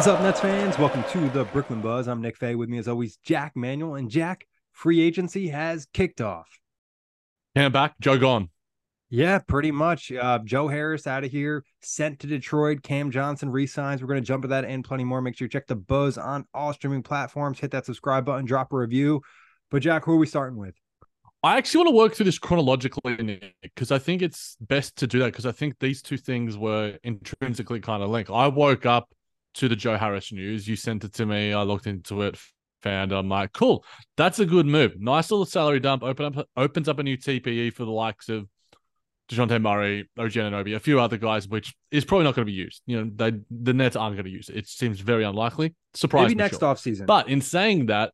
[0.00, 0.78] Is up, Nets fans?
[0.78, 2.08] Welcome to the Brooklyn Buzz.
[2.08, 2.54] I'm Nick Fay.
[2.54, 3.96] With me, as always, Jac Manuel.
[3.96, 6.48] And Jac, free agency has kicked off.
[7.54, 8.48] Cam back, Joe gone.
[9.10, 10.10] Yeah, pretty much.
[10.10, 12.82] Uh, Joe Harris out of here, sent to Detroit.
[12.82, 14.00] Cam Johnson resigns.
[14.00, 15.20] We're going to jump to that and plenty more.
[15.20, 17.60] Make sure you check the Buzz on all streaming platforms.
[17.60, 19.20] Hit that subscribe button, drop a review.
[19.70, 20.76] But Jac, who are we starting with?
[21.42, 25.18] I actually want to work through this chronologically because I think it's best to do
[25.18, 28.30] that because I think these two things were intrinsically kind of linked.
[28.30, 29.10] I woke up
[29.54, 30.66] to the Joe Harris news.
[30.66, 31.52] You sent it to me.
[31.52, 32.38] I looked into it,
[32.82, 33.16] found it.
[33.16, 33.84] I'm like, cool.
[34.16, 35.00] That's a good move.
[35.00, 36.02] Nice little salary dump.
[36.02, 38.46] Open up opens up a new TPE for the likes of
[39.30, 42.56] Dejounte Murray, OG Anunoby, a few other guys, which is probably not going to be
[42.56, 42.82] used.
[42.86, 44.56] You know, they the Nets aren't going to use it.
[44.56, 45.74] It seems very unlikely.
[45.94, 46.68] Surprise Maybe next sure.
[46.68, 47.06] off season.
[47.06, 48.12] But in saying that,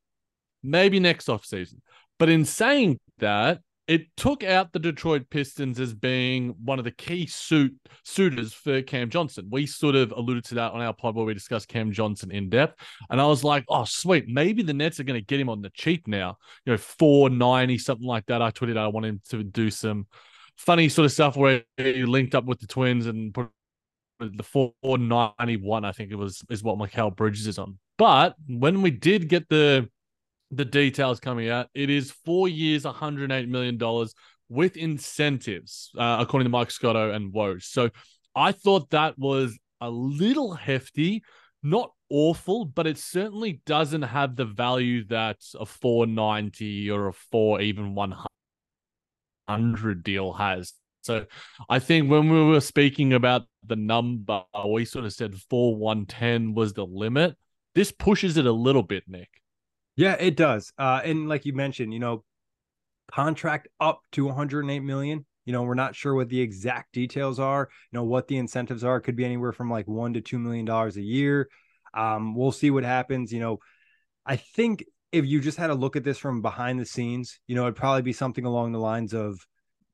[0.63, 1.81] maybe next off season.
[2.19, 6.91] But in saying that, it took out the Detroit Pistons as being one of the
[6.91, 7.73] key suit
[8.05, 9.47] suitors for Cam Johnson.
[9.51, 12.49] We sort of alluded to that on our pod where we discussed Cam Johnson in
[12.49, 12.81] depth.
[13.11, 14.25] And I was like, oh, sweet.
[14.27, 16.37] Maybe the Nets are going to get him on the cheap now.
[16.65, 18.43] You know, 490, something like that.
[18.43, 20.07] I tweeted I want him to do some
[20.57, 23.51] funny sort of stuff where he linked up with the twins and put
[24.19, 27.79] the 491, I think it was, is what Mikal Bridges is on.
[27.99, 29.89] But when we did get the
[30.57, 31.69] the details coming out.
[31.75, 34.09] It is four years, $108 million
[34.49, 37.63] with incentives, uh, according to Mike Scotto and Woj.
[37.63, 37.91] So
[38.35, 41.23] I thought that was a little hefty,
[41.63, 47.61] not awful, but it certainly doesn't have the value that a 490 or a 4
[47.61, 50.73] even 100 deal has.
[51.03, 51.27] So
[51.69, 56.55] I think when we were speaking about the number, we sort of said 4 110
[56.55, 57.37] was the limit.
[57.75, 59.29] This pushes it a little bit, Nick.
[59.97, 60.73] Yeah, it does.
[60.79, 62.25] Uh, and like you mentioned, you know,
[63.11, 65.25] contract up to 108 million.
[65.45, 67.69] You know, we're not sure what the exact details are.
[67.93, 68.97] You know, what the incentives are.
[68.97, 71.49] It could be anywhere from like one to two million dollars a year.
[71.95, 73.33] Um, we'll see what happens.
[73.33, 73.59] You know,
[74.27, 77.55] I think if you just had a look at this from behind the scenes, you
[77.55, 79.39] know, it'd probably be something along the lines of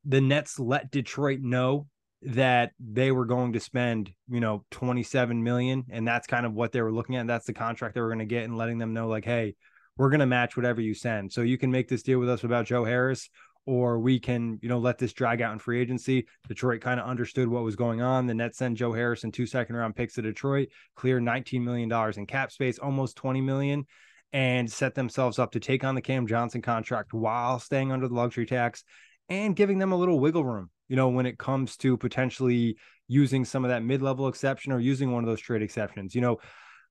[0.04, 1.86] the Nets let Detroit know
[2.22, 5.84] that they were going to spend, you know, 27 million.
[5.91, 7.26] And that's kind of what they were looking at.
[7.26, 9.54] That's the contract they were going to get and letting them know, like, hey,
[9.97, 11.32] we're going to match whatever you send.
[11.32, 13.28] So you can make this deal with us about Joe Harris,
[13.66, 16.26] or we can, you know, let this drag out in free agency.
[16.48, 18.26] Detroit kind of understood what was going on.
[18.26, 21.92] The Nets send Joe Harris and two second round picks to Detroit, clear $19 million
[22.16, 23.86] in cap space, almost 20 million,
[24.32, 28.14] and set themselves up to take on the Cam Johnson contract while staying under the
[28.14, 28.82] luxury tax
[29.28, 32.76] and giving them a little wiggle room, you know, when it comes to potentially
[33.09, 36.14] using some of that mid level exception or using one of those trade exceptions.
[36.14, 36.38] You know,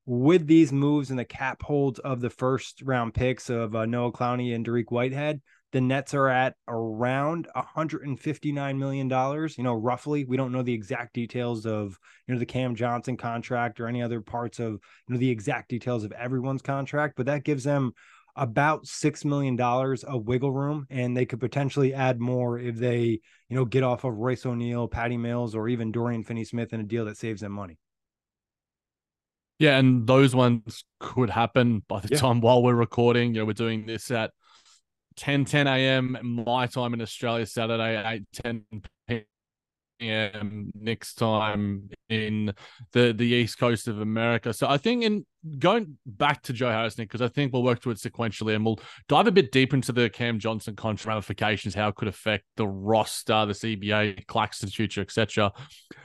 [0.06, 4.12] with these moves and the cap holds of the first round picks of uh, Noah
[4.12, 5.41] Clowney and Dariq Whitehead,
[5.72, 9.57] the Nets are at around 159 million dollars.
[9.57, 10.25] You know, roughly.
[10.25, 14.01] We don't know the exact details of you know the Cam Johnson contract or any
[14.01, 17.94] other parts of you know the exact details of everyone's contract, but that gives them
[18.36, 23.19] about six million dollars of wiggle room, and they could potentially add more if they
[23.50, 26.86] you know get off of Royce O'Neale, Patty Mills, or even Dorian Finney-Smith in a
[26.86, 27.77] deal that saves them money.
[29.62, 32.18] Yeah, and those ones could happen by the Yeah.
[32.18, 33.36] time while we're recording.
[33.36, 34.31] You know, we're doing this at
[35.16, 36.18] 10 10 a.m.
[36.24, 38.66] my time in Australia, Saturday, 8 10
[40.00, 40.72] p.m.
[40.74, 42.54] next time in
[42.92, 44.54] the the east coast of America.
[44.54, 45.25] So I think in
[45.58, 48.63] going back to Joe Harris, Nick, because I think we'll work through it sequentially and
[48.63, 52.44] we'll dive a bit deeper into the Cam Johnson contract ramifications, how it could affect
[52.58, 55.52] the roster, the CBA, Claxton's future, etc.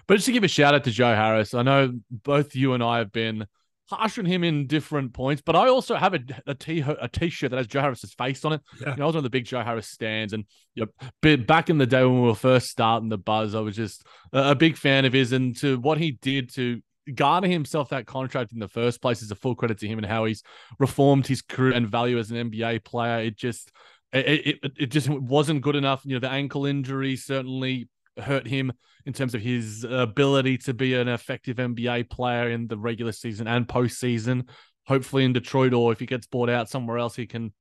[0.07, 2.83] But just to give a shout out to Joe Harris, I know both you and
[2.83, 3.47] I have been
[3.89, 7.51] harsh on him in different points, but I also have a a t a t-shirt
[7.51, 8.61] that has Joe Harris's face on it.
[8.81, 8.91] Yeah.
[8.91, 10.45] You know, I was one of the big Joe Harris stands, and
[10.75, 13.77] you know, back in the day when we were first starting the buzz, I was
[13.77, 16.81] just a, a big fan of his, and to what he did to
[17.15, 20.07] garner himself that contract in the first place is a full credit to him and
[20.07, 20.43] how he's
[20.81, 23.21] reformed his career and value as an NBA player.
[23.21, 23.71] It just
[24.13, 26.03] it, it, it just wasn't good enough.
[26.05, 27.89] You know, the ankle injury certainly
[28.19, 28.73] hurt him
[29.07, 33.47] in terms of his ability to be an effective NBA player in the regular season
[33.47, 34.49] and postseason.
[34.87, 37.53] Hopefully in Detroit, or if he gets bought out somewhere else, he can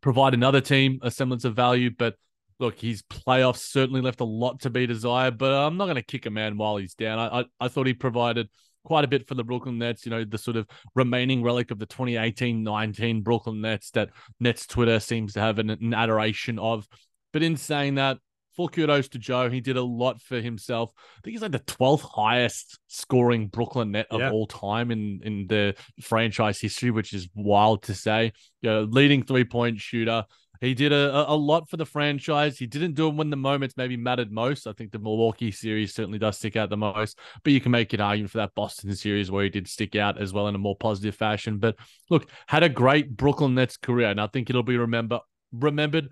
[0.00, 1.90] provide another team a semblance of value.
[1.90, 2.14] But
[2.60, 5.36] look, his playoffs certainly left a lot to be desired.
[5.36, 7.18] But I'm not going to kick a man while he's down.
[7.18, 8.48] I, I, I thought he provided
[8.84, 11.78] quite a bit for the Brooklyn Nets, you know, the sort of remaining relic of
[11.78, 16.86] the 2018-19 Brooklyn Nets that Nets Twitter seems to have an, an adoration of.
[17.32, 18.18] But in saying that,
[18.56, 19.50] full kudos to Joe.
[19.50, 20.92] He did a lot for himself.
[20.96, 24.30] I think he's like the 12th highest scoring Brooklyn net of yeah.
[24.30, 28.32] all time in, in the franchise history, which is wild to say.
[28.62, 30.24] You know, leading three point shooter.
[30.60, 32.58] He did a, a lot for the franchise.
[32.58, 34.66] He didn't do it when the moments maybe mattered most.
[34.66, 37.92] I think the Milwaukee series certainly does stick out the most, but you can make
[37.92, 40.58] an argument for that Boston series where he did stick out as well in a
[40.58, 41.58] more positive fashion.
[41.58, 41.76] But
[42.08, 45.20] look, had a great Brooklyn Nets career, and I think it'll be remember
[45.52, 46.08] remembered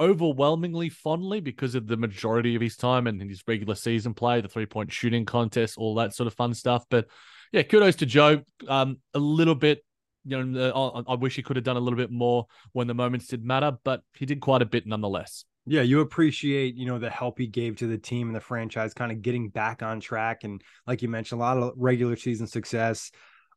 [0.00, 4.48] overwhelmingly fondly because of the majority of his time and his regular season play, the
[4.48, 6.84] three point shooting contest, all that sort of fun stuff.
[6.90, 7.06] But
[7.52, 8.42] yeah, kudos to Joe.
[8.66, 9.84] Um, a little bit,
[10.24, 12.94] you know, I, I wish he could have done a little bit more when the
[12.94, 15.44] moments did matter, but he did quite a bit nonetheless.
[15.66, 18.94] Yeah, you appreciate, you know, the help he gave to the team and the franchise
[18.94, 20.42] kind of getting back on track.
[20.44, 23.10] And like you mentioned, a lot of regular season success,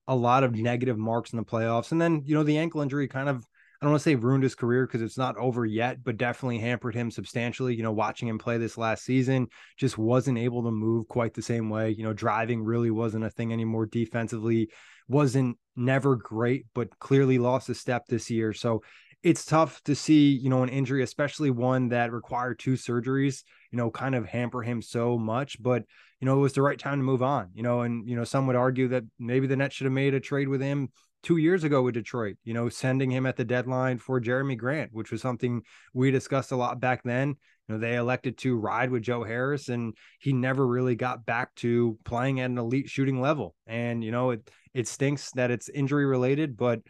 [0.07, 1.91] a lot of negative marks in the playoffs.
[1.91, 3.47] And then, you know, the ankle injury kind of
[3.83, 6.57] I don't want to say ruined his career because it's not over yet, but definitely
[6.57, 7.75] hampered him substantially.
[7.75, 11.41] You know, watching him play this last season, just wasn't able to move quite the
[11.41, 11.89] same way.
[11.89, 13.85] You know, driving really wasn't a thing anymore.
[13.85, 14.69] Defensively,
[15.09, 18.53] wasn't never great, but clearly lost a step this year.
[18.53, 18.83] So
[19.21, 23.77] it's tough to see, you know, an injury, especially one that required two surgeries, you
[23.77, 25.61] know, kind of hamper him so much.
[25.61, 25.83] But,
[26.21, 28.23] you know, it was the right time to move on, you know, and, you know,
[28.23, 30.87] some would argue that maybe the Nets should have made a trade with him
[31.23, 34.93] two years ago with Detroit, you know, sending him at the deadline for Jerami Grant,
[34.93, 37.29] which was something we discussed a lot back then.
[37.67, 41.55] You know, they elected to ride with Joe Harris and he never really got back
[41.55, 43.55] to playing at an elite shooting level.
[43.65, 46.81] And, you know, it it stinks that it's injury related, but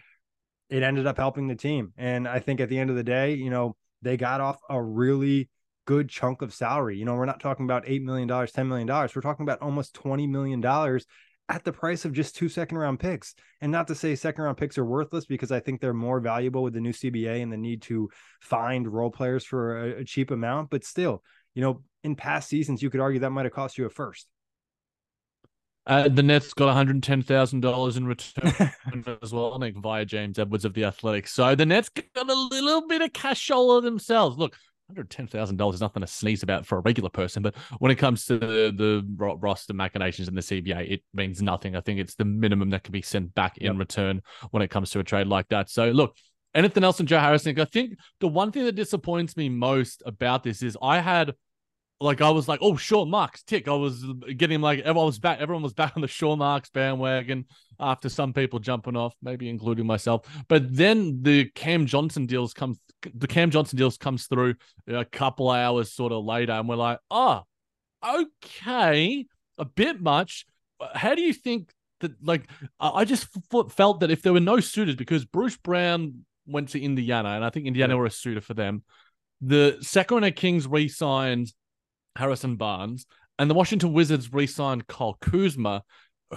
[0.70, 1.94] it ended up helping the team.
[1.96, 4.82] And I think at the end of the day, you know, they got off a
[4.82, 5.50] really
[5.86, 6.98] good chunk of salary.
[6.98, 8.88] You know, we're not talking about $8 million, $10 million.
[8.88, 10.62] We're talking about almost $20 million
[11.50, 13.36] at the price of just two second round picks.
[13.62, 16.64] And not to say second round picks are worthless because I think they're more valuable
[16.64, 18.10] with the new CBA and the need to
[18.42, 20.70] find role players for a, a cheap amount.
[20.70, 21.24] But still,
[21.54, 24.28] you know, in past seasons, you could argue that might have cost you a first.
[25.86, 30.74] Uh, the Nets got $110,000 in return as well, I think, via James Edwards of
[30.74, 31.34] the Athletics.
[31.34, 34.38] So the Nets got a little bit of cash themselves.
[34.38, 34.56] Look,
[34.94, 37.92] hundred ten thousand dollars is nothing to sneeze about for a regular person, but when
[37.92, 41.76] it comes to the, the roster machinations in the CBA, it means nothing.
[41.76, 43.80] I think it's the minimum that can be sent back in yep.
[43.80, 45.70] return when it comes to a trade like that.
[45.70, 46.16] So look,
[46.54, 47.60] anything else on Joe Harrison?
[47.60, 51.34] I think the one thing that disappoints me most about this is I had
[52.00, 53.68] like I was like, oh, Sean Marks, tick.
[53.68, 54.04] I was
[54.36, 55.40] getting like everyone was back.
[55.40, 57.46] Everyone was back on the Sean Marks bandwagon
[57.80, 60.28] after some people jumping off, maybe including myself.
[60.48, 62.80] But then the Cam Johnson deals comes
[63.14, 64.56] the Cam Johnson deals comes through
[64.88, 67.42] a couple hours sort of later, and we're like, oh,
[68.06, 69.26] okay,
[69.58, 70.46] a bit much.
[70.94, 72.12] How do you think that?
[72.24, 72.50] Like,
[72.80, 73.28] I just
[73.72, 77.50] felt that if there were no suitors, because Bruce Brown went to Indiana, and I
[77.50, 78.84] think Indiana were a suitor for them.
[79.42, 81.52] The Sacramento Kings re-signed
[82.16, 83.06] Harrison Barnes,
[83.40, 85.84] and the Washington Wizards re-signed Kyle Kuzma.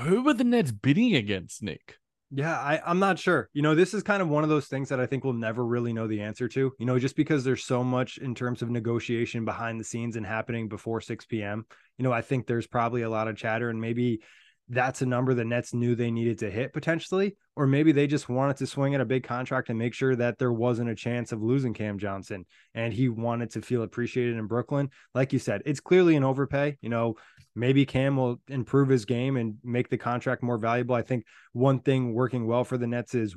[0.00, 1.96] Who were the Nets bidding against, Nick?
[2.30, 3.48] Yeah, I, I'm not sure.
[3.52, 5.64] You know, this is kind of one of those things that I think we'll never
[5.64, 6.72] really know the answer to.
[6.78, 10.26] You know, just because there's so much in terms of negotiation behind the scenes and
[10.26, 11.66] happening before 6 p.m.
[11.98, 14.22] You know, I think there's probably a lot of chatter and maybe
[14.68, 18.28] that's a number the Nets knew they needed to hit potentially, or maybe they just
[18.28, 21.30] wanted to swing at a big contract and make sure that there wasn't a chance
[21.30, 22.44] of losing Cam Johnson.
[22.74, 24.90] And he wanted to feel appreciated in Brooklyn.
[25.14, 26.78] Like you said, it's clearly an overpay.
[26.80, 27.14] You know,
[27.54, 30.96] maybe Cam will improve his game and make the contract more valuable.
[30.96, 33.36] I think one thing working well for the Nets is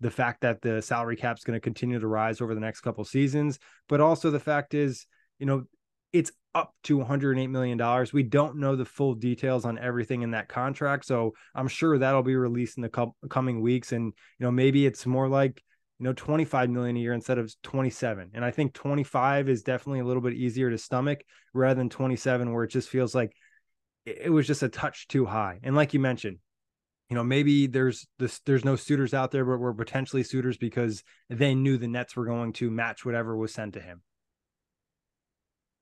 [0.00, 2.80] the fact that the salary cap is going to continue to rise over the next
[2.80, 5.06] couple seasons, but also the fact is,
[5.38, 5.64] you know,
[6.12, 8.12] it's up to 108 million dollars.
[8.12, 12.22] We don't know the full details on everything in that contract, so I'm sure that'll
[12.22, 13.92] be released in the co- coming weeks.
[13.92, 14.06] And
[14.38, 15.62] you know, maybe it's more like
[15.98, 18.30] you know 25 million a year instead of 27.
[18.34, 22.52] And I think 25 is definitely a little bit easier to stomach rather than 27,
[22.52, 23.32] where it just feels like
[24.06, 25.60] it was just a touch too high.
[25.62, 26.38] And like you mentioned,
[27.10, 31.02] you know, maybe there's this there's no suitors out there, but were potentially suitors because
[31.28, 34.02] they knew the Nets were going to match whatever was sent to him.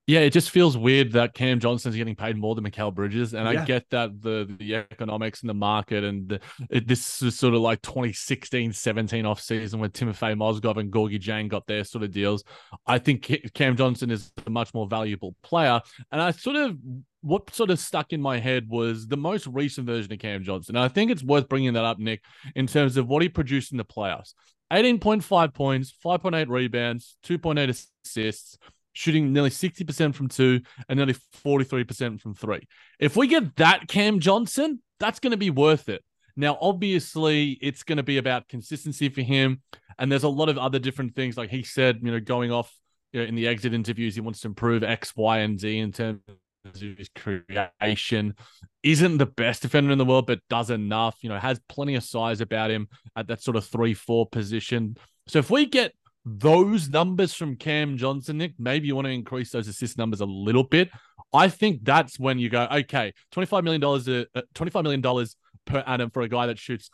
[0.09, 3.45] Yeah, it just feels weird that Cam Johnson's getting paid more than Mikal Bridges, and
[3.53, 3.63] yeah.
[3.63, 6.41] I get that the the economics and the market and the,
[6.71, 11.21] it, this is sort of like 2016, 17 off season when Timofey Mozgov and Gorgui
[11.23, 12.43] Dieng got their sort of deals.
[12.85, 15.81] I think Cam Johnson is a much more valuable player,
[16.11, 16.77] and I sort of
[17.21, 20.75] what sort of stuck in my head was the most recent version of Cam Johnson.
[20.75, 22.25] And I think it's worth bringing that up, Nick,
[22.57, 24.35] in terms of what he produced in the playoffs
[24.73, 28.59] 18.5 points, 5.8 rebounds, 2.8 assists,
[28.93, 32.67] shooting nearly 60% from two and nearly 43% from three.
[32.99, 36.03] If we get that Cam Johnson, that's going to be worth it.
[36.37, 39.63] Now, obviously, it's going to be about consistency for him.
[39.99, 41.37] And there's a lot of other different things.
[41.37, 42.73] Like he said, you know, going off
[43.13, 45.93] you know, in the exit interviews, he wants to improve X, Y, and Z in
[45.93, 48.35] terms of his creation.
[48.83, 51.17] Isn't the best defender in the world, but does enough.
[51.21, 54.97] You know, has plenty of size about him at that sort of three, four position.
[55.27, 55.93] So if we get
[56.25, 60.27] those numbers from Cam Johnson, Nick, maybe you want to increase those assist numbers a
[60.27, 60.91] little bit.
[61.33, 65.27] I think that's when you go, okay, $25 million, uh, $25 million
[65.65, 66.91] per annum for a guy that shoots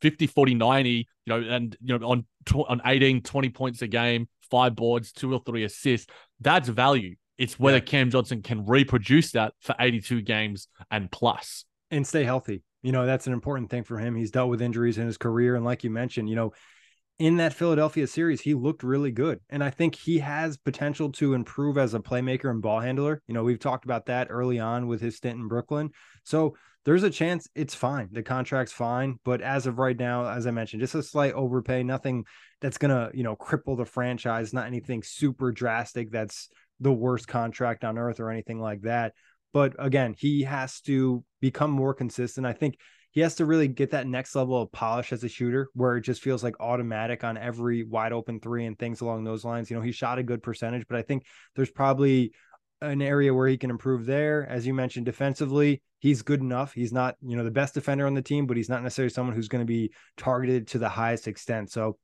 [0.00, 4.28] 50, 40, 90, you know, and, you know, on, on 18, 20 points a game,
[4.50, 6.06] five boards, two or three assists.
[6.40, 7.16] That's value.
[7.36, 7.84] It's whether yeah.
[7.84, 11.64] Cam Johnson can reproduce that for 82 games and plus.
[11.90, 12.62] And stay healthy.
[12.82, 14.14] You know, that's an important thing for him.
[14.14, 15.56] He's dealt with injuries in his career.
[15.56, 16.52] And like you mentioned, you know,
[17.20, 19.40] in that Philadelphia series, he looked really good.
[19.50, 23.22] And I think he has potential to improve as a playmaker and ball handler.
[23.28, 25.90] You know, we've talked about that early on with his stint in Brooklyn.
[26.24, 28.08] So there's a chance it's fine.
[28.10, 29.18] The contract's fine.
[29.22, 32.24] But as of right now, as I mentioned, just a slight overpay, nothing
[32.62, 36.48] that's going to, you know, cripple the franchise, not anything super drastic that's
[36.80, 39.12] the worst contract on earth or anything like that.
[39.52, 42.46] But again, he has to become more consistent.
[42.46, 42.78] I think
[43.12, 46.02] he has to really get that next level of polish as a shooter where it
[46.02, 49.70] just feels like automatic on every wide open three and things along those lines.
[49.70, 51.24] You know, he shot a good percentage, but I think
[51.56, 52.32] there's probably
[52.80, 54.46] an area where he can improve there.
[54.48, 56.72] As you mentioned, defensively, he's good enough.
[56.72, 59.34] He's not, you know, the best defender on the team, but he's not necessarily someone
[59.34, 61.70] who's going to be targeted to the highest extent.
[61.70, 61.98] So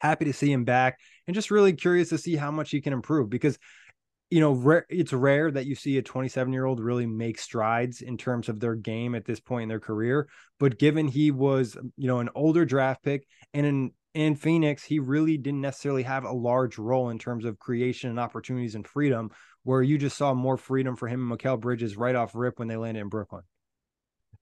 [0.00, 2.92] happy to see him back and just really curious to see how much he can
[2.92, 3.58] improve because
[4.32, 8.16] you know, it's rare that you see a 27 year old really make strides in
[8.16, 10.26] terms of their game at this point in their career.
[10.58, 14.84] But given he was, um, you know, an older draft pick and in in Phoenix,
[14.84, 18.86] he really didn't necessarily have a large role in terms of creation and opportunities and
[18.86, 19.30] freedom,
[19.64, 22.68] where you just saw more freedom for him and Mikal Bridges right off rip when
[22.68, 23.42] they landed in Brooklyn.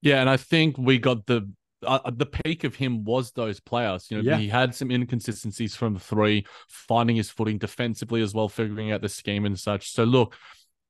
[0.03, 1.51] Yeah, and I think we got the
[1.87, 4.11] uh, uh, the peak of him was those playoffs.
[4.11, 4.39] You know, yeah.
[4.39, 9.09] he had some inconsistencies from three, finding his footing defensively as well, figuring out the
[9.09, 9.93] scheme and such.
[9.93, 10.37] So look,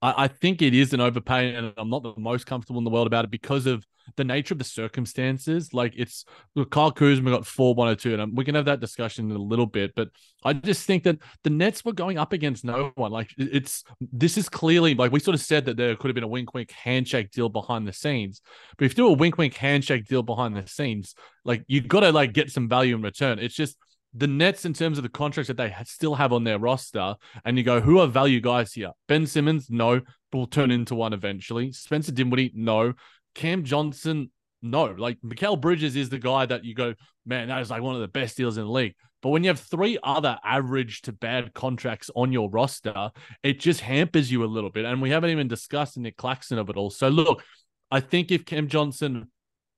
[0.02, 2.90] I, I think it is an overpay, and I'm not the most comfortable in the
[2.90, 3.85] world about it because of
[4.16, 5.73] the nature of the circumstances.
[5.73, 8.54] Like it's look, Kyle Kuzma got four one hundred oh two, and um, we can
[8.54, 9.92] have that discussion in a little bit.
[9.95, 10.09] But
[10.45, 13.12] I just think that the Nets were going up against no one.
[13.12, 16.25] Like it's this is clearly like we sort of said that there could have been
[16.25, 18.40] a wink wink handshake deal behind the scenes.
[18.78, 21.14] But if you do a wink wink handshake deal behind the scenes,
[21.45, 23.38] like you've got to like get some value in return.
[23.38, 23.76] It's just
[24.12, 27.14] the Nets in terms of the contracts that they still have on their roster,
[27.45, 28.90] and you go, who are value guys here?
[29.09, 30.00] Ben Simmons, no,
[30.33, 31.73] will turn into one eventually.
[31.73, 32.95] Spencer Dinwiddie, no.
[33.35, 34.31] Cam Johnson,
[34.62, 34.87] no.
[34.87, 38.00] Like Mikal Bridges is the guy that you go, man, that is like one of
[38.00, 38.95] the best deals in the league.
[39.23, 43.11] But when you have three other average to bad contracts on your roster,
[43.43, 44.87] it just hampers you a little bit.
[44.87, 46.90] And we haven't even discussed Nick Claxton of it all.
[46.90, 47.45] So look,
[47.90, 49.31] I think if Cam Johnson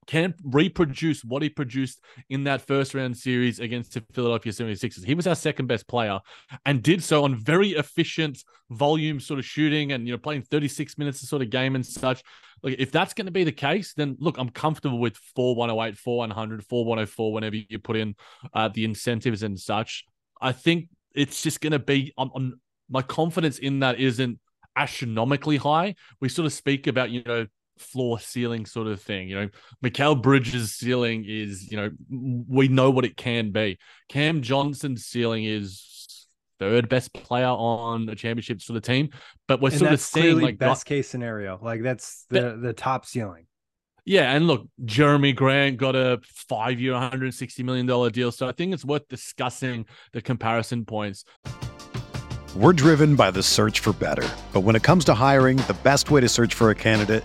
[0.06, 5.04] can reproduce what he produced in that first round series against the Philadelphia 76ers.
[5.04, 6.20] He was our second best player
[6.66, 10.98] and did so on very efficient volume sort of shooting and you know playing 36
[10.98, 12.22] minutes of sort of game and such.
[12.62, 16.64] Like if that's going to be the case, then look, I'm comfortable with 4108, 4100,
[16.64, 18.14] 4104 whenever you put in
[18.54, 20.04] uh, the incentives and such.
[20.40, 24.38] I think it's just going to be on my confidence in that isn't
[24.76, 25.94] astronomically high.
[26.20, 27.46] We sort of speak about, you know,
[27.78, 29.28] floor ceiling sort of thing.
[29.28, 29.48] You know,
[29.84, 31.90] Mikal Bridges' ceiling is, you know,
[32.48, 33.78] we know what it can be.
[34.08, 39.10] Cam Johnson's ceiling is third best player on a championship sort of team,
[39.48, 41.58] but we're and sort of seeing like best not, case scenario.
[41.60, 43.46] Like that's the the top ceiling.
[44.04, 48.74] Yeah, and look, Jerami Grant got a five-year, 160 million dollar deal, so I think
[48.74, 51.24] it's worth discussing the comparison points.
[52.56, 54.28] We're driven by the search for better.
[54.52, 57.24] But when it comes to hiring, the best way to search for a candidate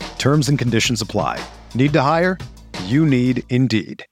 [0.21, 1.43] Terms and conditions apply.
[1.73, 2.37] Need to hire?
[2.85, 4.05] You need Indeed.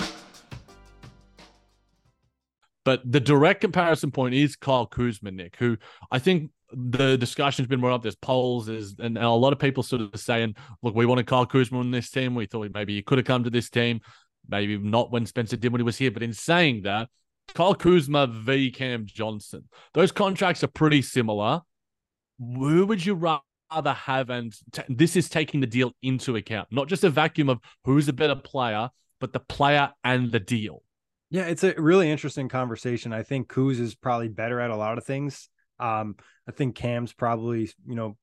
[2.84, 5.78] But the direct comparison point is Kyle Kuzma, Nick, who
[6.10, 8.02] I think the discussion's been brought up.
[8.02, 11.46] There's polls, is and a lot of people sort of saying, "Look, we wanted Kyle
[11.46, 12.34] Kuzma on this team.
[12.34, 14.02] We thought maybe he could have come to this team,
[14.48, 17.10] maybe not when Spencer Dinwiddie was here." But in saying that,
[17.54, 21.62] Kyle Kuzma v Cam Johnson, those contracts are pretty similar.
[22.40, 24.30] Who would you rather have?
[24.30, 28.08] And t- this is taking the deal into account, not just a vacuum of who's
[28.08, 30.84] a better player, but the player and the deal.
[31.32, 33.14] Yeah, it's a really interesting conversation.
[33.14, 35.50] I think Kuz is probably better at a lot of things.
[35.80, 36.16] Um,
[36.48, 38.18] I think Cam's probably, you know,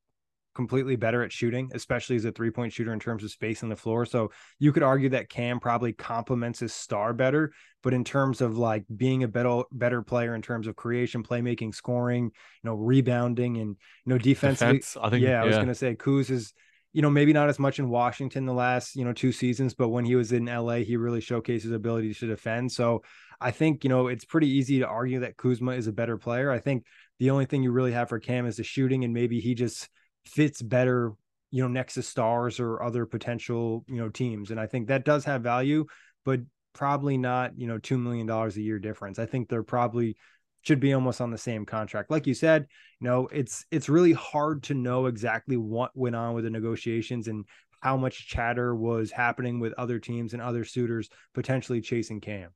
[0.57, 3.69] completely better at shooting, especially as a three point shooter in terms of space on
[3.69, 4.07] the floor.
[4.07, 7.53] So you could argue that Cam probably complements his star better.
[7.83, 11.75] But in terms of like being a better better player in terms of creation, playmaking,
[11.75, 15.23] scoring, you know, rebounding, and you know, defensively, Defense, I think.
[15.23, 16.53] yeah, I was gonna say Kuz is
[16.93, 19.91] you know, maybe not as much in Washington the last, you know, two seasons, but
[19.91, 22.73] when he was in LA, he really showcased his ability to defend.
[22.73, 23.03] So
[23.39, 26.51] I think, you know, it's pretty easy to argue that Kuzma is a better player.
[26.51, 26.87] I think
[27.19, 29.91] the only thing you really have for Cam is the shooting, and maybe he just
[30.29, 31.13] fits better,
[31.51, 34.51] you know, next to stars or other potential, you know, teams.
[34.51, 35.87] And I think that does have value,
[36.25, 36.41] but
[36.73, 39.19] probably not, you know, $2 million a year difference.
[39.19, 40.17] I think they're probably
[40.63, 42.11] should be almost on the same contract.
[42.11, 42.67] Like you said,
[43.01, 47.29] you know, it's it's really hard to know exactly what went on with the negotiations
[47.29, 47.45] and
[47.81, 52.51] how much chatter was happening with other teams and other suitors potentially chasing Cam.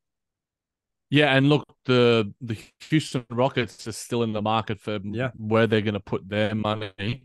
[1.09, 2.57] Yeah, and look, the the
[2.89, 5.31] Houston Rockets are still in the market for yeah.
[5.37, 7.23] where they're going to put their money.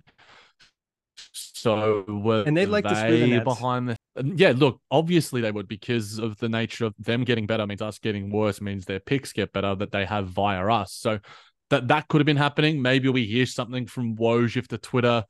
[1.65, 3.97] So and they'd like they to screw the behind the
[4.36, 4.54] yeah.
[4.56, 8.30] Look, obviously they would because of the nature of them getting better means us getting
[8.30, 10.93] worse means their picks get better that they have via us.
[10.93, 11.19] So
[11.71, 12.82] that that could have been happening.
[12.82, 15.23] Maybe we hear something from Woj if the Twitter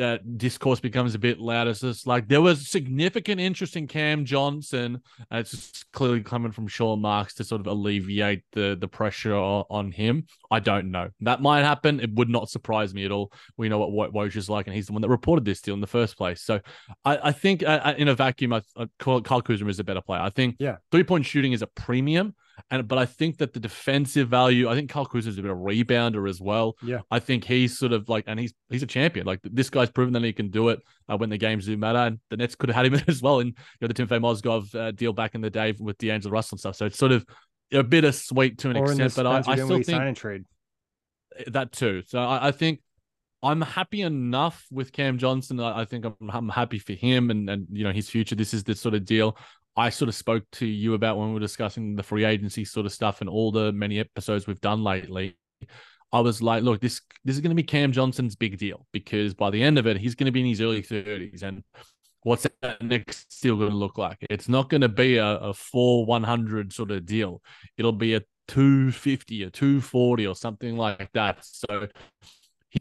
[0.00, 1.74] uh, discourse becomes a bit louder.
[1.74, 5.00] So it's like there was significant interest in Cam Johnson.
[5.32, 9.90] Uh, it's clearly coming from Sean Marks to sort of alleviate the the pressure on,
[9.90, 10.26] him.
[10.50, 11.10] I don't know.
[11.20, 12.00] That might happen.
[12.00, 13.32] It would not surprise me at all.
[13.56, 15.80] We know what Woj is like, and he's the one that reported this deal in
[15.80, 16.42] the first place.
[16.42, 16.60] So
[17.04, 19.84] I, I think uh, uh in a vacuum, I, I call Kyle Kuzma is a
[19.84, 20.20] better player.
[20.20, 20.76] I think yeah.
[20.92, 22.34] three point shooting is a premium.
[22.70, 25.50] And but I think that the defensive value, I think Kyle Cruz is a bit
[25.50, 26.76] of a rebounder as well.
[26.82, 29.26] Yeah, I think he's sort of like, and he's he's a champion.
[29.26, 31.98] Like this guy's proven that he can do it uh, when the games do matter.
[31.98, 34.74] And the Nets could have had him as well in you know the Timofey Mozgov
[34.74, 36.76] uh, deal back in the day with D'Angelo Russell and stuff.
[36.76, 37.24] So it's sort of
[37.72, 40.44] a bit of sweet to an or extent, but I, I still think trade
[41.48, 42.02] that too.
[42.06, 42.80] So I, I think
[43.42, 45.60] I'm happy enough with Cam Johnson.
[45.60, 48.34] I, I think I'm, I'm, happy for him and and you know his future.
[48.34, 49.36] This is the sort of deal
[49.76, 52.86] I sort of spoke to you about when we were discussing the free agency sort
[52.86, 55.36] of stuff and all the many episodes we've done lately.
[56.12, 59.32] I was like, look, this this is going to be Cam Johnson's big deal because
[59.34, 61.42] by the end of it, he's going to be in his early 30s.
[61.42, 61.62] And
[62.22, 64.18] what's that next deal going to look like?
[64.28, 67.42] It's not going to be a, a 4 100 sort of deal.
[67.76, 71.44] It'll be a 250 or 240 or something like that.
[71.44, 71.86] So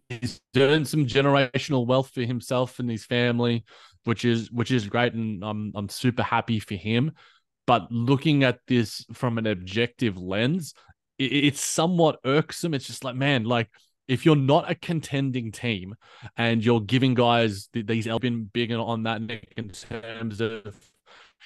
[0.10, 3.64] he's earned some generational wealth for himself and his family
[4.04, 7.12] which is which is great, and I'm I'm super happy for him.
[7.68, 10.74] But looking at this from an objective lens,
[11.18, 12.74] it, it's somewhat irksome.
[12.74, 13.70] It's just like, man, like
[14.08, 15.96] if you're not a contending team
[16.36, 19.22] and you're giving guys these been big on that
[19.56, 20.66] in terms of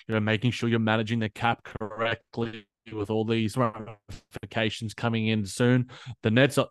[0.08, 5.46] you know making sure you're managing the cap correctly with all these ramifications coming in
[5.46, 5.90] soon,
[6.22, 6.68] the Nets are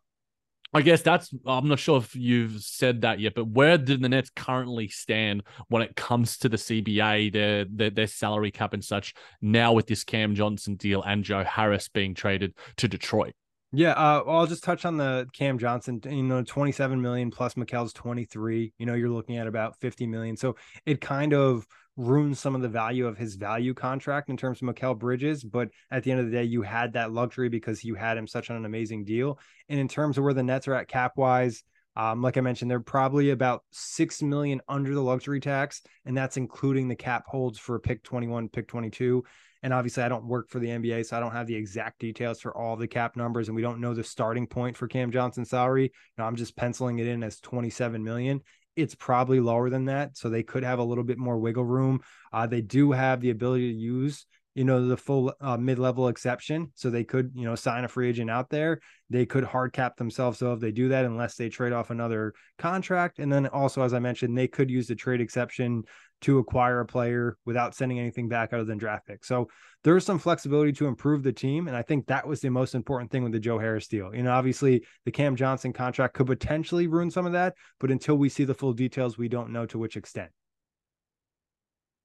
[0.75, 4.09] I guess that's I'm not sure if you've said that yet, but where do the
[4.09, 8.83] Nets currently stand when it comes to the CBA, their their, their salary cap and
[8.83, 9.13] such?
[9.43, 13.35] Now with this Cam Johnson deal and Joe Harris being traded to Detroit.
[13.75, 16.01] Yeah, uh, I'll just touch on the Cam Johnson.
[16.05, 18.75] You know, twenty-seven million plus Mikal's twenty-three.
[18.79, 20.37] You know, you're looking at about fifty million.
[20.37, 24.61] So it kind of ruins some of the value of his value contract in terms
[24.61, 25.43] of Mikal Bridges.
[25.43, 28.27] But at the end of the day, you had that luxury because you had him
[28.27, 29.39] such an amazing deal.
[29.71, 31.63] And in terms of where the Nets are at cap wise,
[31.97, 36.37] um, like I mentioned, they're probably about six million under the luxury tax, and that's
[36.37, 39.25] including the cap holds for pick 21, pick 22.
[39.63, 42.41] And obviously, I don't work for the NBA, so I don't have the exact details
[42.41, 45.51] for all the cap numbers, and we don't know the starting point for Cam Johnson's
[45.51, 45.93] salary.
[46.19, 48.41] Know, I'm just penciling it in as 27 million.
[48.75, 52.01] It's probably lower than that, so they could have a little bit more wiggle room.
[52.33, 56.71] Uh, they do have the ability to use you know the full uh, mid-level exception
[56.75, 59.97] so they could you know sign a free agent out there they could hard cap
[59.97, 63.83] themselves so if they do that unless they trade off another contract and then also
[63.83, 65.83] as i mentioned they could use the trade exception
[66.23, 69.25] to acquire a player without sending anything back other than draft pick.
[69.25, 69.49] So
[69.85, 71.69] there's some flexibility to improve the team.
[71.69, 74.15] And I think that was the most important thing with the Joe Harris deal.
[74.15, 78.17] You know, obviously the Cam Johnson contract could potentially ruin some of that, but until
[78.17, 80.31] we see the full details, we don't know to which extent.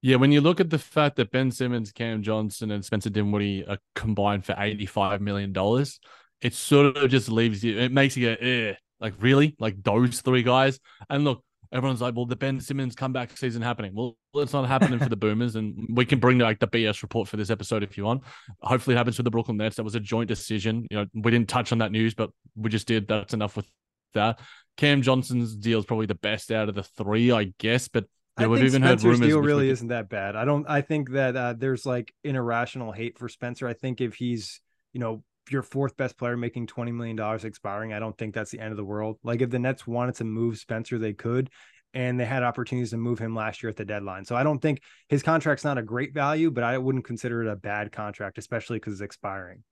[0.00, 3.66] Yeah, when you look at the fact that Ben Simmons, Cam Johnson, and Spencer Dinwiddie
[3.66, 5.52] are combined for $85 million,
[6.40, 9.56] it sort of just leaves you, it makes you go, eh, like really?
[9.58, 10.78] Like those three guys?
[11.10, 13.92] And look, everyone's like, well, the Ben Simmons comeback season happening.
[13.94, 17.28] Well, it's not happening for the Boomers, and we can bring like the BS report
[17.28, 18.22] for this episode if you want.
[18.62, 19.76] Hopefully, it happens for the Brooklyn Nets.
[19.76, 20.86] That was a joint decision.
[20.90, 23.08] You know, we didn't touch on that news, but we just did.
[23.08, 23.66] That's enough with
[24.14, 24.40] that.
[24.76, 27.88] Cam Johnson's deal is probably the best out of the three, I guess.
[27.88, 28.04] But
[28.38, 29.28] yeah, we've even Spencer's heard rumors.
[29.28, 30.36] Deal really isn't that bad.
[30.36, 30.68] I don't.
[30.68, 33.66] I think that uh, there's like an irrational hate for Spencer.
[33.66, 34.60] I think if he's,
[34.92, 38.60] you know, your fourth best player making $20 million expiring, I don't think that's the
[38.60, 39.18] end of the world.
[39.22, 41.50] Like if the Nets wanted to move Spencer, they could
[41.94, 44.24] and they had opportunities to move him last year at the deadline.
[44.24, 47.50] So I don't think his contract's not a great value, but I wouldn't consider it
[47.50, 49.64] a bad contract, especially because it's expiring.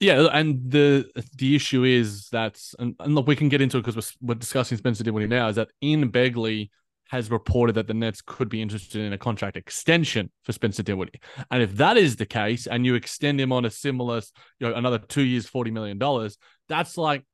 [0.00, 3.78] Yeah, uh, and the the issue is that, and, and look, we can get into
[3.78, 5.48] it because we're, we're discussing Spencer Dinwiddie now.
[5.48, 6.68] Is that Ian Begley
[7.08, 11.20] has reported that the Nets could be interested in a contract extension for Spencer Dinwiddie,
[11.50, 14.20] and if that is the case, and you extend him on a similar,
[14.58, 16.36] you know, another two years, forty million dollars,
[16.68, 17.24] that's like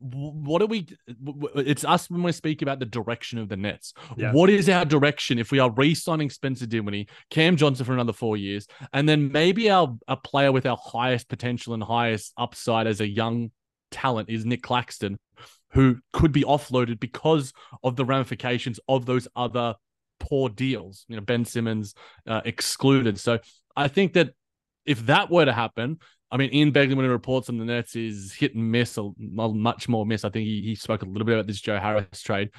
[0.00, 0.86] what are we
[1.54, 4.32] it's us when we speak about the direction of the nets yeah.
[4.32, 8.36] what is our direction if we are re-signing spencer dinwiddie cam johnson for another four
[8.36, 13.00] years and then maybe our a player with our highest potential and highest upside as
[13.00, 13.50] a young
[13.90, 15.18] talent is Nick claxton
[15.74, 19.74] who could be offloaded because of the ramifications of those other
[20.20, 21.94] poor deals you know ben simmons
[22.26, 23.38] uh, excluded so
[23.76, 24.30] i think that
[24.86, 25.98] if that were to happen
[26.34, 29.08] I mean, Ian Begley, when he reports on the Nets, is hit and miss, a,
[29.18, 30.24] much more miss.
[30.24, 32.50] I think he, he spoke a little bit about this Joe Harris trade.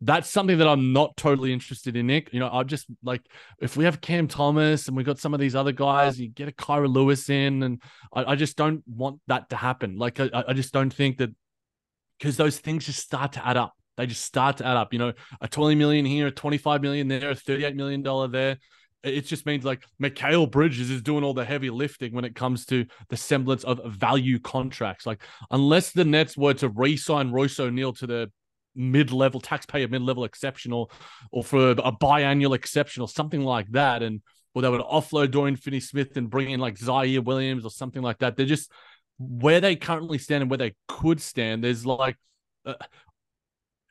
[0.00, 2.32] That's something that I'm not totally interested in, Nick.
[2.32, 3.22] You know, I just like
[3.60, 6.48] if we have Cam Thomas and we got some of these other guys, you get
[6.48, 9.98] a Kira Lewis in, and I, I just don't want that to happen.
[9.98, 11.30] Like, I, I just don't think that
[12.18, 13.74] because those things just start to add up.
[13.96, 14.92] They just start to add up.
[14.92, 18.58] You know, a 20 million here, a 25 million there, a 38 million dollar there
[19.06, 22.66] it just means like Mikal Bridges is doing all the heavy lifting when it comes
[22.66, 25.06] to the semblance of value contracts.
[25.06, 28.32] Like, unless the Nets were to re sign Royce O'Neale to the
[28.74, 30.90] mid level taxpayer mid level exceptional
[31.30, 34.22] or for a biannual exception or something like that, and
[34.54, 38.02] or they would offload Dorian Finney Smith and bring in like Ziaire Williams or something
[38.02, 38.36] like that.
[38.36, 38.70] They're just
[39.18, 41.64] where they currently stand and where they could stand.
[41.64, 42.16] There's like,
[42.64, 42.74] uh,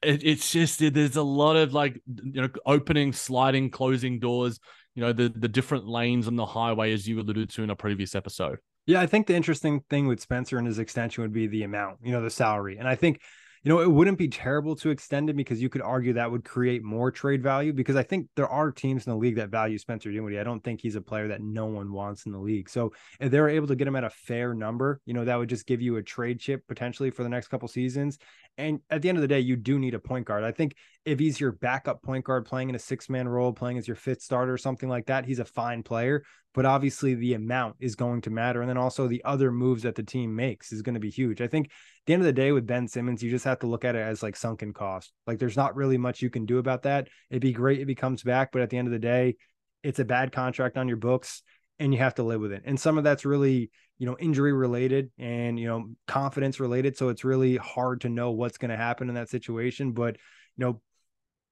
[0.03, 4.59] it, it's just there's a lot of like you know opening, sliding, closing doors
[4.95, 7.75] you know the the different lanes on the highway as you alluded to in a
[7.75, 8.57] previous episode
[8.87, 11.97] yeah i think the interesting thing with spencer and his extension would be the amount
[12.01, 13.21] you know the salary and i think
[13.65, 16.45] you know, it wouldn't be terrible to extend him because you could argue that would
[16.45, 19.79] create more trade value because I think there are teams in the league that value
[19.79, 20.39] Spencer Dinwiddie.
[20.39, 22.69] I don't think he's a player that no one wants in the league.
[22.69, 25.49] So if they're able to get him at a fair number, you know, that would
[25.49, 28.19] just give you a trade chip potentially for the next couple seasons.
[28.55, 30.43] And at the end of the day, you do need a point guard.
[30.43, 33.77] I think if he's your backup point guard playing in a six man role, playing
[33.77, 36.23] as your fifth starter or something like that, he's a fine player.
[36.53, 38.61] But obviously, the amount is going to matter.
[38.61, 41.41] And then also the other moves that the team makes is going to be huge.
[41.41, 41.69] I think
[42.05, 43.99] the end of the day with Ben Simmons, you just have to look at it
[43.99, 45.11] as like sunken cost.
[45.27, 47.07] Like there's not really much you can do about that.
[47.29, 49.35] It'd be great if he comes back, but at the end of the day,
[49.83, 51.43] it's a bad contract on your books
[51.77, 52.63] and you have to live with it.
[52.65, 56.97] And some of that's really, you know, injury related and, you know, confidence related.
[56.97, 59.91] So it's really hard to know what's going to happen in that situation.
[59.91, 60.15] But,
[60.57, 60.81] you know,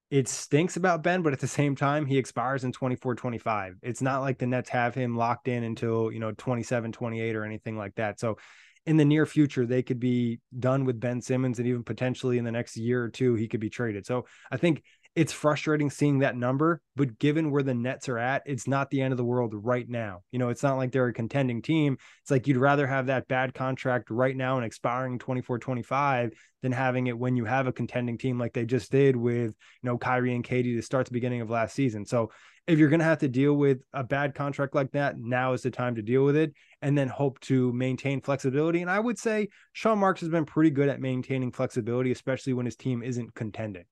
[0.09, 3.75] it stinks about Ben, but at the same time, he expires in 24 25.
[3.81, 7.43] It's not like the Nets have him locked in until, you know, 27 28 or
[7.43, 8.19] anything like that.
[8.19, 8.37] So
[8.85, 12.43] in the near future, they could be done with Ben Simmons, and even potentially in
[12.43, 14.05] the next year or two, he could be traded.
[14.05, 14.83] So I think
[15.15, 19.02] it's frustrating seeing that number, but given where the Nets are at, it's not the
[19.02, 20.21] end of the world right now.
[20.32, 21.97] You know, it's not like they're a contending team.
[22.21, 26.32] It's like you'd rather have that bad contract right now and expiring 24 25
[26.63, 29.54] than having it when you have a contending team like they just did with, you
[29.84, 32.06] know, Kyrie and KD to start the beginning of last season.
[32.06, 32.32] So
[32.65, 35.62] if you're going to have to deal with a bad contract like that, now is
[35.62, 38.82] the time to deal with it and then hope to maintain flexibility.
[38.82, 42.65] And I would say Sean Marks has been pretty good at maintaining flexibility, especially when
[42.65, 43.84] his team isn't contending.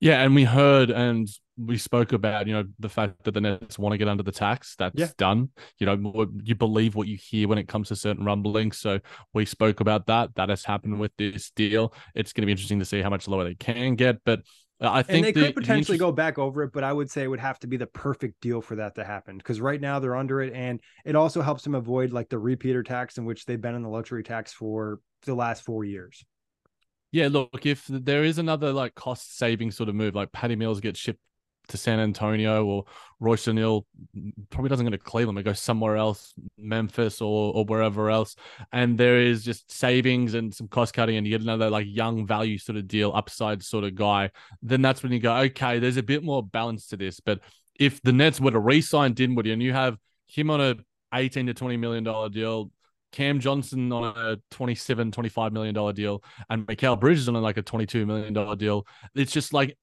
[0.00, 1.28] Yeah, and we heard and
[1.58, 4.32] we spoke about, you know, the fact that the Nets want to get under the
[4.32, 4.74] tax.
[4.76, 5.08] That's yeah.
[5.16, 5.50] done.
[5.78, 8.78] You know, you believe what you hear when it comes to certain rumblings.
[8.78, 9.00] So
[9.32, 10.34] we spoke about that.
[10.34, 11.02] That has happened mm-hmm.
[11.02, 11.94] with this deal.
[12.14, 14.18] It's going to be interesting to see how much lower they can get.
[14.24, 14.42] But
[14.80, 16.00] I think and they the, could potentially the interest...
[16.00, 18.42] go back over it, but I would say it would have to be the perfect
[18.42, 21.62] deal for that to happen because right now they're under it, and it also helps
[21.62, 25.00] them avoid like the repeater tax in which they've been in the luxury tax for
[25.24, 26.22] the last four years.
[27.12, 30.80] Yeah, look, if there is another like cost saving sort of move, like Patty Mills
[30.80, 31.20] gets shipped
[31.68, 32.84] to San Antonio or
[33.18, 33.84] Royce O'Neale
[34.50, 38.36] probably doesn't go to Cleveland, it goes somewhere else, Memphis or or wherever else.
[38.72, 42.26] And there is just savings and some cost cutting, and you get another like young
[42.26, 44.30] value sort of deal, upside sort of guy.
[44.62, 47.20] Then that's when you go, okay, there's a bit more balance to this.
[47.20, 47.40] But
[47.78, 50.76] if the Nets were to re-sign Dinwiddie and you have him on a
[51.14, 52.70] 18 to 20 million dollar deal,
[53.16, 57.62] Cam Johnson on a 27, 25 million dollar deal, and Mikal Bridges on like a
[57.62, 58.86] 22 million dollar deal.
[59.14, 59.78] It's just like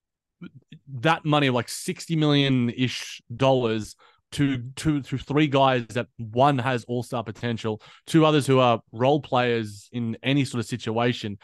[1.00, 3.96] that money, like 60 million ish dollars
[4.32, 9.20] to two to three guys that one has all-star potential, two others who are role
[9.20, 11.36] players in any sort of situation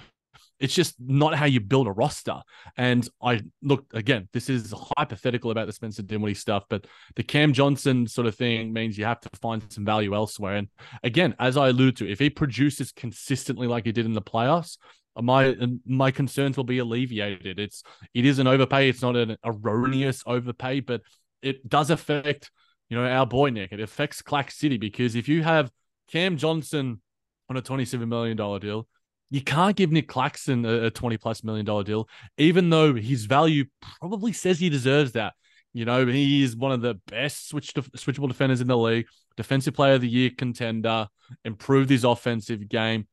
[0.60, 2.40] it's just not how you build a roster.
[2.76, 7.52] And I look again, this is hypothetical about the Spencer Dinwiddie stuff, but the Cam
[7.52, 10.56] Johnson sort of thing means you have to find some value elsewhere.
[10.56, 10.68] And
[11.02, 14.76] again, as I alluded to, if he produces consistently like he did in the playoffs,
[15.20, 17.58] my my concerns will be alleviated.
[17.58, 17.82] It's
[18.14, 18.88] it is an overpay.
[18.88, 21.02] It's not an erroneous overpay, but
[21.42, 22.50] it does affect
[22.88, 23.72] you know our boy Nick.
[23.72, 25.70] It affects Clack City because if you have
[26.08, 27.00] Cam Johnson
[27.48, 28.86] on a twenty seven million dollar deal
[29.30, 33.24] you can't give Nick Claxton a, a 20 plus million dollar deal, even though his
[33.24, 33.64] value
[34.00, 35.34] probably says he deserves that.
[35.72, 39.74] You know, he is one of the best switch switchable defenders in the league, defensive
[39.74, 41.06] player of the year contender,
[41.44, 43.06] improved his offensive game.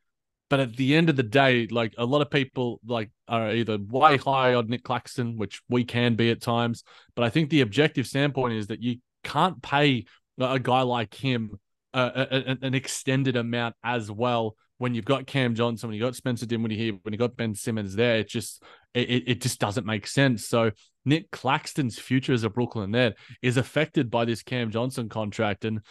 [0.50, 3.78] But at the end of the day, like a lot of people like are either
[3.78, 6.84] way high on Nick Claxton, which we can be at times.
[7.16, 10.06] But I think the objective standpoint is that you can't pay
[10.40, 11.60] a guy like him
[11.94, 12.26] uh,
[12.62, 16.78] an extended amount as well when you've got Cam Johnson, when you got Spencer Dinwiddie
[16.78, 18.64] here, when you got Ben Simmons there, it just
[18.94, 20.48] it, it just doesn't make sense.
[20.48, 20.72] So
[21.06, 25.82] Nick Claxton's future as a Brooklyn Net is affected by this Cam Johnson contract, and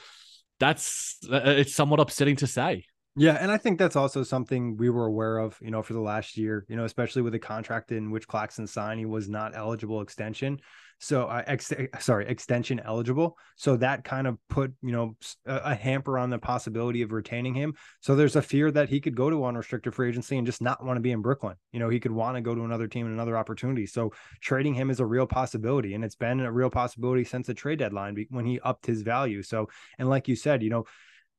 [0.60, 2.84] that's uh, it's somewhat upsetting to say.
[3.18, 6.00] Yeah, and I think that's also something we were aware of, you know, for the
[6.00, 9.56] last year, you know, especially with the contract in which Claxton signed, he was not
[9.56, 10.60] eligible extension.
[10.98, 13.36] So, uh, ex- sorry, extension eligible.
[13.56, 17.54] So that kind of put, you know, a, a, hamper on the possibility of retaining
[17.54, 17.74] him.
[18.00, 20.84] So there's a fear that he could go to unrestricted free agency and just not
[20.84, 21.56] want to be in Brooklyn.
[21.72, 23.86] You know, he could want to go to another team and another opportunity.
[23.86, 25.94] So trading him is a real possibility.
[25.94, 29.42] And it's been a real possibility since the trade deadline when he upped his value.
[29.42, 30.84] So, and like you said, you know,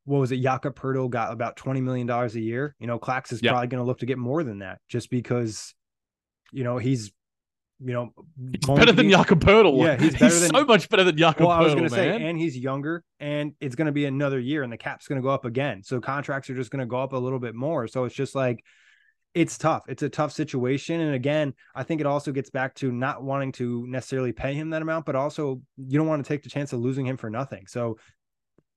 [0.07, 0.37] what was it?
[0.37, 2.73] Jakob Poeltl got about $20 million a year.
[2.79, 5.75] You know, Clax is probably going to look to get more than that just because,
[6.53, 7.11] you know, he's,
[7.81, 8.13] you know,
[8.49, 9.83] he's better than Jakob Poeltl.
[9.83, 11.89] Yeah, he's, better he's than, so much better than Jakob well, I was going to
[11.89, 15.21] say, and he's younger and it's going to be another year and the cap's going
[15.21, 15.83] to go up again.
[15.83, 17.85] So contracts are just going to go up a little bit more.
[17.89, 18.63] So it's just like,
[19.33, 19.83] it's tough.
[19.89, 21.01] It's a tough situation.
[21.01, 24.69] And again, I think it also gets back to not wanting to necessarily pay him
[24.69, 27.29] that amount, but also you don't want to take the chance of losing him for
[27.29, 27.67] nothing.
[27.67, 27.97] So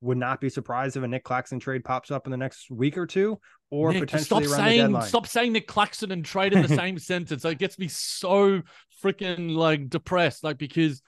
[0.01, 2.97] would not be surprised if a Nick Claxton trade pops up in the next week
[2.97, 5.01] or two, or Nick, potentially stop saying.
[5.01, 7.45] Stop saying Nick Claxton and trade in the same sentence.
[7.45, 8.61] It gets me so
[9.03, 11.01] freaking like depressed, like because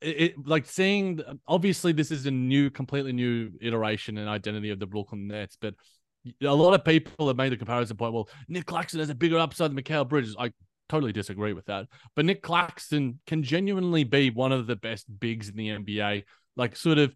[0.00, 4.78] it, it, like seeing obviously this is a new, completely new iteration and identity of
[4.78, 5.74] the Brooklyn Nets, but
[6.42, 8.12] a lot of people have made the comparison point.
[8.12, 10.36] Well, Nick Claxton has a bigger upside than Mikal Bridges.
[10.38, 10.52] I
[10.88, 11.86] totally disagree with that.
[12.14, 16.24] But Nick Claxton can genuinely be one of the best bigs in the NBA.
[16.56, 17.14] Like, sort of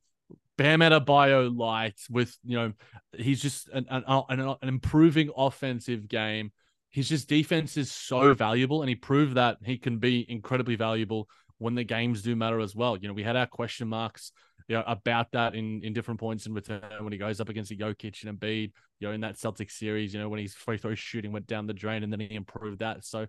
[0.58, 2.72] Bam Adebayo light with you know
[3.16, 6.52] he's just an, an, uh, an, an improving offensive game.
[6.90, 11.26] His just defense is so valuable, and he proved that he can be incredibly valuable
[11.58, 12.98] when the games do matter as well.
[12.98, 14.32] You know, we had our question marks
[14.68, 17.70] you know, about that in, in different points in return when he goes up against
[17.70, 20.78] the Jokic and Embiid, you know, in that Celtics series, you know, when his free
[20.78, 23.04] throw shooting went down the drain and then he improved that.
[23.04, 23.26] So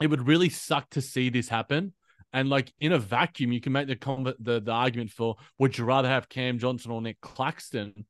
[0.00, 1.92] it would really suck to see this happen.
[2.36, 5.86] And like in a vacuum, you can make the the, the argument for would you
[5.86, 8.04] rather have Cam Johnson or Nick Claxton?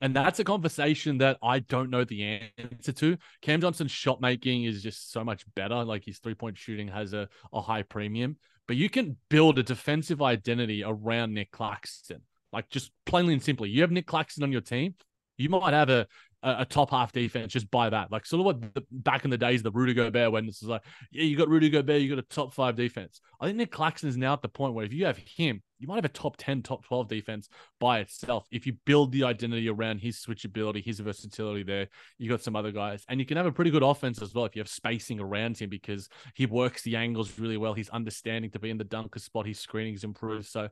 [0.00, 3.16] And that's a conversation that I don't know the answer to.
[3.42, 5.82] Cam Johnson's shot making is just so much better.
[5.82, 8.36] Like his three point shooting has a, a high premium,
[8.68, 12.20] but you can build a defensive identity around Nick Claxton.
[12.52, 14.94] Like just plainly and simply, you have Nick Claxton on your team.
[15.38, 16.06] You might have a,
[16.42, 18.10] a, a top half defense just by that.
[18.12, 20.68] Like sort of what the, back in the days, the Rudy Gobert, when this is
[20.68, 23.20] like, yeah, you got Rudy Gobert, you got a top five defense.
[23.40, 25.88] I think Nick Claxton is now at the point where if you have him, you
[25.88, 27.48] might have a top 10, top 12 defense
[27.80, 28.46] by itself.
[28.50, 32.72] If you build the identity around his switchability, his versatility there, you got some other
[32.72, 33.04] guys.
[33.08, 35.58] And you can have a pretty good offense as well if you have spacing around
[35.58, 37.74] him because he works the angles really well.
[37.74, 39.46] He's understanding to be in the dunker spot.
[39.46, 40.46] His screening is improved.
[40.46, 40.68] So,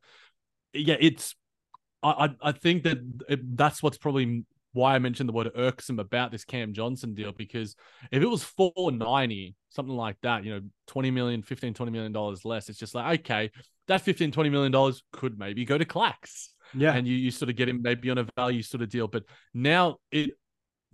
[0.72, 1.34] yeah, it's
[2.04, 2.98] I, I think that
[3.28, 7.32] it, that's what's probably why I mentioned the word irksome about this Cam Johnson deal
[7.32, 7.76] because
[8.10, 12.44] if it was 490, something like that, you know, 20 million, 15, 20 million dollars
[12.44, 13.50] less, it's just like, okay,
[13.86, 16.48] that 15, 20 million dollars could maybe go to Clax.
[16.74, 16.92] Yeah.
[16.92, 19.06] And you, you sort of get him maybe on a value sort of deal.
[19.06, 20.32] But now it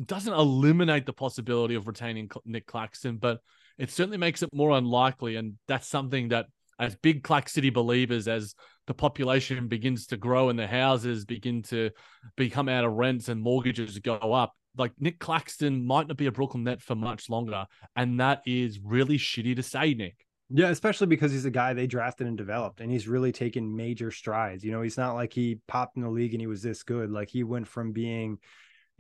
[0.05, 3.41] doesn't eliminate the possibility of retaining Nic Claxton, but
[3.79, 5.37] it certainly makes it more unlikely.
[5.37, 6.47] And that's something that
[6.81, 8.55] as big Clack City believers, as
[8.87, 11.91] the population begins to grow and the houses begin to
[12.37, 16.33] become out of rents and mortgages go up, like Nic Claxton might not be a
[16.33, 17.67] Brooklyn net for much longer.
[17.95, 20.25] And that is really shitty to say, Nick.
[20.49, 24.11] Yeah, especially because he's a guy they drafted and developed, and he's really taken major
[24.11, 24.65] strides.
[24.65, 27.11] You know, he's not like he popped in the league and he was this good.
[27.11, 28.39] Like he went from being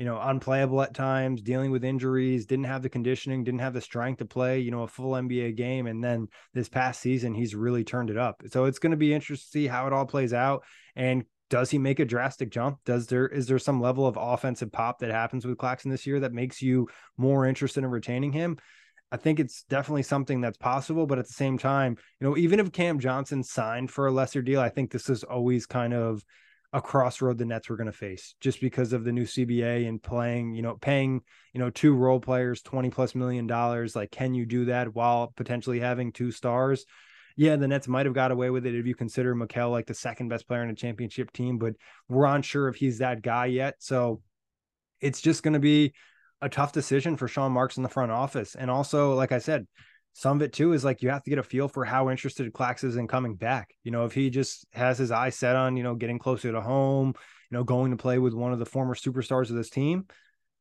[0.01, 3.83] you know, unplayable at times, dealing with injuries, didn't have the conditioning, didn't have the
[3.83, 5.87] strength to play, you know, a full NBA game.
[5.87, 8.43] And then this past season, he's really turned it up.
[8.51, 10.65] So it's going to be interesting to see how it all plays out.
[10.97, 12.79] And does he make a drastic jump?
[12.87, 16.21] Does there is there some level of offensive pop that happens with Claxton this year
[16.21, 18.57] that makes you more interested in retaining him?
[19.13, 22.59] I think it's definitely something that's possible, but at the same time, you know, even
[22.59, 26.25] if Cam Johnson signed for a lesser deal, I think this is always kind of
[26.73, 30.01] a crossroad the Nets were going to face just because of the new CBA and
[30.01, 31.21] playing, you know, paying,
[31.53, 33.97] you know, two role players 20 plus million dollars.
[33.97, 36.85] Like, can you do that while potentially having two stars?
[37.37, 39.95] Yeah, the Nets might have got away with it if you consider Mikal like the
[39.95, 41.75] second best player in a championship team, but
[42.09, 43.77] we're unsure if he's that guy yet.
[43.79, 44.21] So
[45.01, 45.93] it's just going to be
[46.41, 48.55] a tough decision for Sean Marks in the front office.
[48.55, 49.67] And also, like I said,
[50.13, 52.53] some of it too is like you have to get a feel for how interested
[52.53, 53.75] Clax is in coming back.
[53.85, 56.61] You know, if he just has his eye set on, you know, getting closer to
[56.61, 57.15] home,
[57.51, 60.07] you know, going to play with one of the former superstars of this team,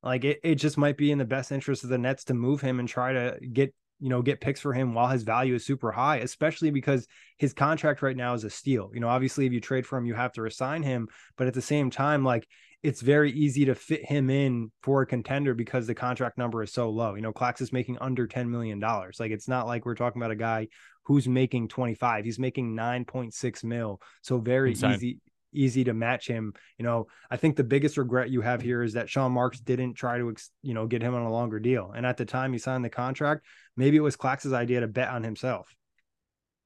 [0.03, 2.61] like it, it just might be in the best interest of the Nets to move
[2.61, 5.65] him and try to get, you know, get picks for him while his value is
[5.65, 7.05] super high, especially because
[7.37, 8.91] his contract right now is a steal.
[8.93, 11.53] You know, obviously if you trade for him, you have to resign him, but at
[11.53, 12.47] the same time, like
[12.81, 16.71] it's very easy to fit him in for a contender because the contract number is
[16.71, 17.15] so low.
[17.15, 18.79] You know, Clax is making under $10 million.
[18.79, 20.69] Like it's not like we're talking about a guy
[21.03, 22.23] who's making 25.
[22.23, 24.01] He's making 9.6 mil.
[24.21, 24.93] So very Insane.
[24.93, 25.19] easy
[25.51, 26.53] easy to match him.
[26.77, 29.95] You know, I think the biggest regret you have here is that Sean Marks didn't
[29.95, 31.91] try to, you know, get him on a longer deal.
[31.95, 35.09] And at the time he signed the contract, maybe it was Clax's idea to bet
[35.09, 35.75] on himself.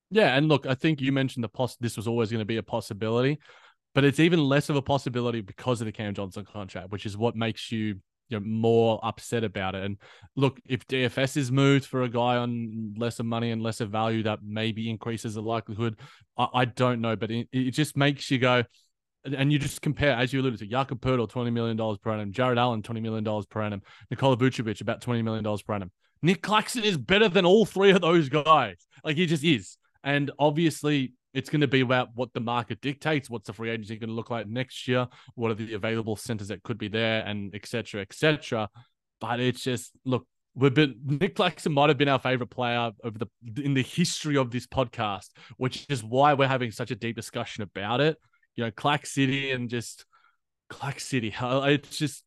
[0.09, 1.75] Yeah, and look, I think you mentioned the poss.
[1.77, 3.39] This was always going to be a possibility
[3.93, 7.17] but it's even less of a possibility because of the Cam Johnson contract, which is
[7.17, 9.83] what makes you you know, more upset about it.
[9.83, 9.97] And
[10.35, 14.39] look, if DFS is moved for a guy on lesser money and lesser value, that
[14.43, 15.99] maybe increases the likelihood.
[16.37, 18.63] I, I don't know, but it, it, just makes you go,
[19.25, 22.57] and you just compare, as you alluded to, Jakob Poeltl, $20 million per annum, Jarrett
[22.57, 25.91] Allen, $20 million per annum, Nikola Vucevic, about $20 million per annum.
[26.21, 28.77] Nic Claxton is better than all three of those guys.
[29.03, 29.77] Like he just is.
[30.03, 33.29] And obviously, it's going to be about what the market dictates.
[33.29, 35.07] What's the free agency going to look like next year?
[35.35, 38.01] What are the available centers that could be there, and etc.
[38.01, 38.69] etc.
[39.19, 43.17] But it's just look, we've been Nic Claxton might have been our favorite player over
[43.17, 43.27] the
[43.63, 47.63] in the history of this podcast, which is why we're having such a deep discussion
[47.63, 48.17] about it.
[48.55, 50.05] You know, Clack City and just
[50.69, 51.33] Clack City.
[51.41, 52.23] It's just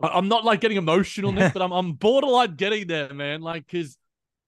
[0.00, 3.42] I'm not like getting emotional, Nick, but I'm I'm borderline getting there, man.
[3.42, 3.96] Like, cause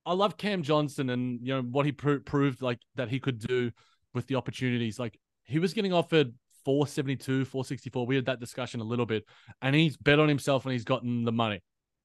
[0.07, 3.39] I love Cam Johnson and you know what he pro- proved like that he could
[3.39, 3.71] do
[4.15, 4.99] with the opportunities.
[4.99, 6.33] Like he was getting offered
[6.65, 8.07] 472, 464.
[8.07, 9.25] We had that discussion a little bit,
[9.63, 11.63] and he's bet on himself and he's gotten the money.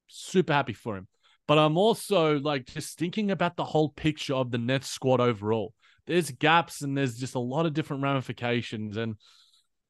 [0.08, 1.08] Super happy for him.
[1.48, 5.74] But I'm also like just thinking about the whole picture of the Nets squad overall.
[6.08, 8.98] There's gaps and there's just a lot of different ramifications.
[8.98, 9.16] And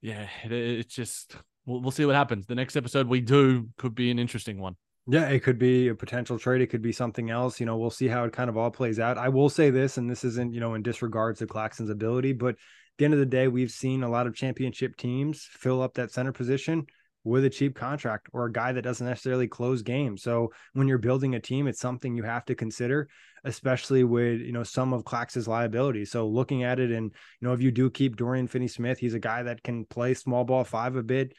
[0.01, 2.45] yeah, it, it's just, we'll, we'll see what happens.
[2.47, 4.75] The next episode we do could be an interesting one.
[5.05, 6.61] Yeah, it could be a potential trade.
[6.61, 7.59] It could be something else.
[7.59, 9.17] You know, we'll see how it kind of all plays out.
[9.17, 12.51] I will say this, and this isn't, you know, in disregards to Claxton's ability, but
[12.51, 12.57] at
[12.97, 16.11] the end of the day, we've seen a lot of championship teams fill up that
[16.11, 16.85] center position
[17.25, 20.23] with a cheap contract or a guy that doesn't necessarily close games.
[20.23, 23.09] So when you're building a team, it's something you have to consider,
[23.43, 26.11] especially with, you know, some of Clax's liabilities.
[26.11, 29.13] So looking at it and, you know, if you do keep Dorian Finney Smith, he's
[29.13, 31.33] a guy that can play small ball five a bit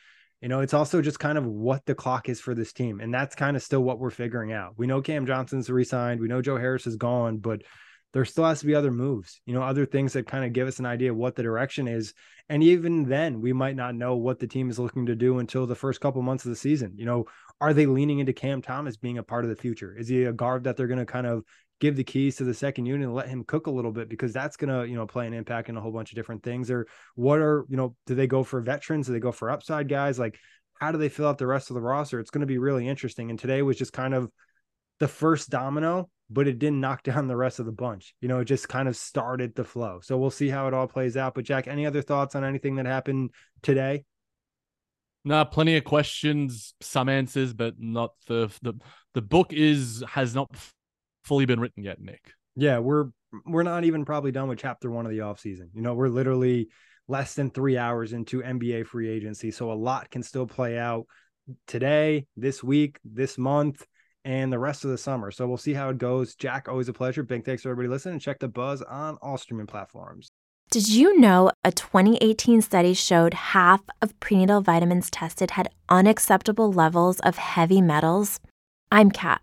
[0.45, 3.01] You know, it's also just kind of what the clock is for this team.
[3.01, 4.75] And that's kind of still what we're figuring out.
[4.77, 6.21] We know Cam Johnson's resigned.
[6.21, 7.63] We know Joe Harris is gone, but
[8.13, 10.69] there still has to be other moves, you know, other things that kind of give
[10.69, 12.13] us an idea of what the direction is.
[12.51, 15.67] And even then, we might not know what the team is looking to do until
[15.67, 16.93] the first couple months of the season.
[16.95, 17.25] You know,
[17.63, 19.97] are they leaning into Cam Thomas being a part of the future?
[19.97, 21.45] Is he a guard that they're going to kind of
[21.81, 24.33] give the keys to the second unit and let him cook a little bit because
[24.33, 26.70] that's going to, you know, play an impact in a whole bunch of different things?
[26.70, 29.07] Or what are, you know, do they go for veterans?
[29.07, 30.18] Do they go for upside guys?
[30.18, 30.39] Like,
[30.81, 32.20] how do they fill out the rest of the roster?
[32.20, 33.31] It's going to be really interesting.
[33.31, 34.31] And today was just kind of
[35.01, 38.14] the first domino but it didn't knock down the rest of the bunch.
[38.20, 40.01] You know, it just kind of started the flow.
[40.03, 41.35] So we'll see how it all plays out.
[41.35, 43.31] But Jac, any other thoughts on anything that happened
[43.62, 44.05] today?
[45.25, 48.75] No, plenty of questions, some answers, but not the the
[49.14, 50.55] the book is has not
[51.25, 52.33] fully been written yet, Nick.
[52.57, 53.07] Yeah, we're
[53.47, 55.70] we're not even probably done with chapter one of the off season.
[55.75, 56.68] You know, we're literally
[57.09, 59.51] less than three hours into NBA free agency.
[59.51, 61.07] So a lot can still play out
[61.66, 63.85] today, this week, this month
[64.25, 65.31] and the rest of the summer.
[65.31, 66.35] So we'll see how it goes.
[66.35, 67.22] Jac, always a pleasure.
[67.22, 68.14] Big thanks for everybody listening.
[68.14, 70.31] And check the buzz on all streaming platforms.
[70.70, 77.20] Did you know a 2018 study showed half of prenatal vitamins tested had unacceptable levels
[77.20, 78.41] of heavy metals?
[78.91, 79.43] I'm Kat,